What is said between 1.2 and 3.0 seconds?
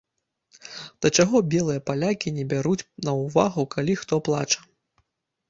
чаго белыя палякі не бяруць